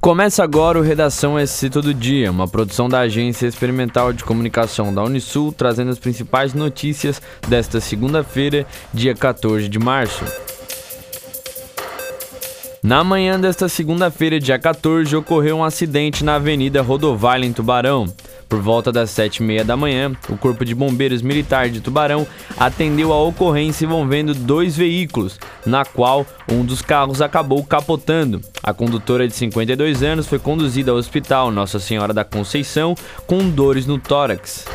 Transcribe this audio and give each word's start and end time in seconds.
Começa 0.00 0.42
agora 0.42 0.78
o 0.78 0.82
Redação 0.82 1.36
SC 1.46 1.68
Todo 1.68 1.92
Dia, 1.92 2.30
uma 2.30 2.48
produção 2.48 2.88
da 2.88 3.00
Agência 3.00 3.46
Experimental 3.46 4.14
de 4.14 4.24
Comunicação 4.24 4.94
da 4.94 5.02
Unisul, 5.02 5.52
trazendo 5.52 5.90
as 5.90 5.98
principais 5.98 6.54
notícias 6.54 7.20
desta 7.46 7.82
segunda-feira, 7.82 8.66
dia 8.94 9.14
14 9.14 9.68
de 9.68 9.78
março. 9.78 10.24
Na 12.82 13.04
manhã 13.04 13.38
desta 13.38 13.68
segunda-feira, 13.68 14.40
dia 14.40 14.58
14, 14.58 15.14
ocorreu 15.14 15.58
um 15.58 15.64
acidente 15.64 16.24
na 16.24 16.36
Avenida 16.36 16.80
Rodovalha, 16.80 17.44
em 17.44 17.52
Tubarão. 17.52 18.06
Por 18.50 18.60
volta 18.60 18.90
das 18.90 19.10
sete 19.10 19.36
e 19.36 19.42
meia 19.44 19.64
da 19.64 19.76
manhã, 19.76 20.10
o 20.28 20.36
Corpo 20.36 20.64
de 20.64 20.74
Bombeiros 20.74 21.22
Militar 21.22 21.68
de 21.68 21.80
Tubarão 21.80 22.26
atendeu 22.58 23.12
a 23.12 23.22
ocorrência 23.22 23.84
envolvendo 23.84 24.34
dois 24.34 24.76
veículos, 24.76 25.38
na 25.64 25.84
qual 25.84 26.26
um 26.50 26.64
dos 26.64 26.82
carros 26.82 27.22
acabou 27.22 27.62
capotando. 27.62 28.40
A 28.60 28.74
condutora 28.74 29.28
de 29.28 29.34
52 29.36 30.02
anos 30.02 30.26
foi 30.26 30.40
conduzida 30.40 30.90
ao 30.90 30.96
hospital 30.96 31.52
Nossa 31.52 31.78
Senhora 31.78 32.12
da 32.12 32.24
Conceição 32.24 32.96
com 33.24 33.48
dores 33.48 33.86
no 33.86 33.98
tórax. 33.98 34.66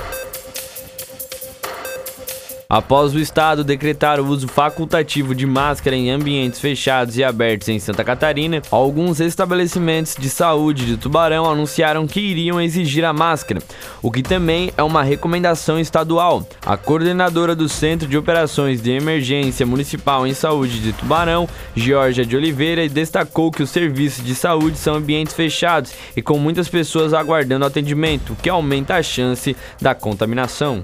Após 2.68 3.14
o 3.14 3.20
Estado 3.20 3.64
decretar 3.64 4.20
o 4.20 4.26
uso 4.26 4.48
facultativo 4.48 5.36
de 5.36 5.46
máscara 5.46 5.96
em 5.96 6.10
ambientes 6.10 6.60
fechados 6.60 7.16
e 7.16 7.24
abertos 7.24 7.70
em 7.70 7.78
Santa 7.78 8.04
Catarina, 8.04 8.62
alguns 8.72 9.20
estabelecimentos 9.20 10.16
de 10.18 10.30
saúde 10.30 10.86
de 10.86 10.98
Tubarão 10.98 11.50
anunciaram 11.50 12.08
que 12.08 12.20
iriam 12.20 12.60
exigir 12.60 13.06
a 13.06 13.14
máscara, 13.14 13.62
o 14.02 14.12
que 14.12 14.24
também 14.24 14.72
é 14.76 14.82
uma 14.82 15.04
recomendação 15.04 15.80
estadual. 15.80 16.48
A 16.66 16.76
coordenadora 16.76 17.56
do 17.56 17.70
Centro 17.70 18.08
de 18.08 18.18
Operações 18.18 18.82
de 18.82 18.92
Emergência 18.92 19.66
Municipal 19.66 20.26
em 20.26 20.34
Saúde 20.34 20.82
de 20.82 20.92
Tubarão, 20.92 21.48
Georgia 21.76 22.26
de 22.26 22.36
Oliveira, 22.36 22.90
destacou 22.90 23.52
que 23.52 23.62
os 23.62 23.70
serviços 23.70 24.26
de 24.26 24.34
saúde 24.34 24.78
são 24.78 24.96
ambientes 24.96 25.36
fechados 25.36 25.94
e 26.18 26.22
com 26.22 26.40
muitas 26.40 26.68
pessoas 26.68 27.14
aguardando 27.14 27.66
atendimento, 27.66 28.34
o 28.34 28.36
que 28.36 28.50
aumenta 28.50 28.96
a 28.96 29.04
chance 29.04 29.56
da 29.80 29.94
contaminação. 29.94 30.84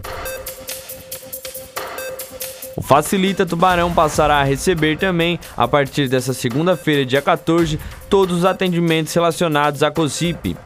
O 2.81 2.83
Facilita 2.83 3.45
Tubarão 3.45 3.93
passará 3.93 4.37
a 4.37 4.43
receber 4.43 4.97
também, 4.97 5.39
a 5.55 5.67
partir 5.67 6.07
dessa 6.07 6.33
segunda-feira, 6.33 7.05
dia 7.05 7.21
14, 7.21 7.79
todos 8.09 8.39
os 8.39 8.43
atendimentos 8.43 9.13
relacionados 9.13 9.83
à 9.83 9.91
COSIP. 9.91 10.57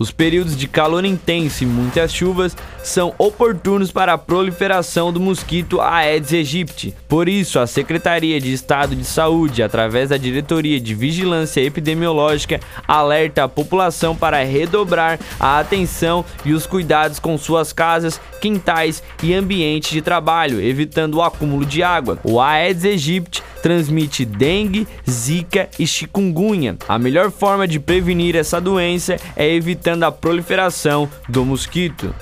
Os 0.03 0.11
períodos 0.11 0.57
de 0.57 0.67
calor 0.67 1.05
intenso 1.05 1.63
e 1.63 1.67
muitas 1.67 2.13
chuvas 2.13 2.57
são 2.83 3.15
oportunos 3.19 3.93
para 3.93 4.13
a 4.13 4.19
proliferação 4.19 5.13
do 5.13 5.21
mosquito 5.21 5.81
Aedes 5.81 6.33
aegypti. 6.33 6.93
Por 7.07 7.29
isso, 7.29 7.61
a 7.61 7.69
Secretaria 7.69 8.41
de 8.41 8.53
Estado 8.53 8.97
de 8.97 9.05
Saúde, 9.05 9.63
através 9.63 10.09
da 10.09 10.17
Diretoria 10.17 10.81
de 10.81 10.93
Vigilância 10.93 11.61
Epidemiológica, 11.61 12.59
alerta 12.89 13.45
a 13.45 13.49
população 13.49 14.17
para 14.17 14.43
redobrar 14.43 15.21
a 15.39 15.61
atenção 15.61 16.25
e 16.45 16.53
os 16.53 16.67
cuidados 16.67 17.21
com 17.21 17.39
suas 17.39 17.73
casas, 17.73 18.21
quintais 18.41 19.05
e 19.23 19.33
ambientes 19.33 19.93
de 19.93 20.03
trabalho, 20.03 20.61
evitando 20.61 21.19
o 21.19 21.23
acúmulo 21.23 21.65
de 21.65 21.81
água. 21.81 22.19
O 22.25 22.41
Aedes 22.41 22.85
aegypti 22.85 23.41
transmite 23.63 24.25
dengue, 24.25 24.87
zika 25.09 25.69
e 25.79 25.87
chikungunya. 25.87 26.77
A 26.89 26.99
melhor 26.99 27.31
forma 27.31 27.67
de 27.67 27.79
prevenir 27.79 28.37
essa 28.37 28.61
doença 28.61 29.17
é 29.37 29.49
evitando 29.49 30.03
a 30.03 30.13
proliferação 30.13 31.09
do 31.29 31.45
mosquito. 31.45 32.15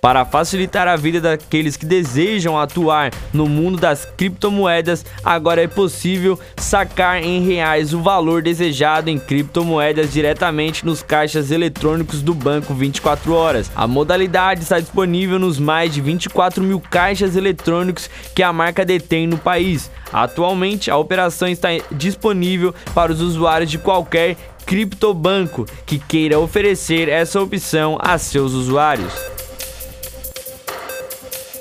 Para 0.00 0.24
facilitar 0.24 0.88
a 0.88 0.96
vida 0.96 1.20
daqueles 1.20 1.76
que 1.76 1.84
desejam 1.84 2.58
atuar 2.58 3.12
no 3.34 3.46
mundo 3.46 3.76
das 3.76 4.06
criptomoedas, 4.16 5.04
agora 5.22 5.62
é 5.62 5.66
possível 5.66 6.40
sacar 6.56 7.22
em 7.22 7.44
reais 7.44 7.92
o 7.92 8.00
valor 8.00 8.40
desejado 8.40 9.10
em 9.10 9.18
criptomoedas 9.18 10.10
diretamente 10.10 10.86
nos 10.86 11.02
caixas 11.02 11.50
eletrônicos 11.50 12.22
do 12.22 12.32
banco 12.32 12.72
24 12.72 13.34
horas. 13.34 13.70
A 13.76 13.86
modalidade 13.86 14.62
está 14.62 14.80
disponível 14.80 15.38
nos 15.38 15.58
mais 15.58 15.92
de 15.92 16.00
24 16.00 16.64
mil 16.64 16.80
caixas 16.80 17.36
eletrônicos 17.36 18.08
que 18.34 18.42
a 18.42 18.54
marca 18.54 18.86
detém 18.86 19.26
no 19.26 19.36
país. 19.36 19.90
Atualmente, 20.10 20.90
a 20.90 20.96
operação 20.96 21.46
está 21.46 21.68
disponível 21.92 22.74
para 22.94 23.12
os 23.12 23.20
usuários 23.20 23.70
de 23.70 23.76
qualquer 23.76 24.36
criptobanco 24.64 25.66
que 25.84 25.98
queira 25.98 26.38
oferecer 26.38 27.08
essa 27.08 27.38
opção 27.40 27.98
a 28.00 28.16
seus 28.16 28.52
usuários. 28.52 29.39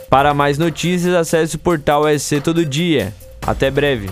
Para 0.10 0.34
mais 0.34 0.58
notícias, 0.58 1.14
acesse 1.14 1.56
o 1.56 1.60
portal 1.60 2.04
SC 2.18 2.42
Todo 2.42 2.66
Dia. 2.66 3.14
Até 3.46 3.70
breve. 3.70 4.10